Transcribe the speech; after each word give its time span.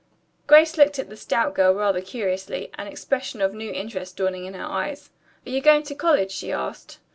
Grace 0.47 0.77
looked 0.79 0.97
at 0.97 1.09
the 1.09 1.15
stout 1.15 1.53
girl 1.53 1.75
rather 1.75 2.01
curiously, 2.01 2.71
an 2.73 2.87
expression 2.87 3.39
of 3.39 3.53
new 3.53 3.71
interest 3.71 4.17
dawning 4.17 4.45
in 4.45 4.55
her 4.55 4.65
eyes. 4.65 5.11
"Are 5.45 5.51
you 5.51 5.61
going 5.61 5.83
to 5.83 5.93
college?" 5.93 6.31
she 6.31 6.51
asked. 6.51 6.97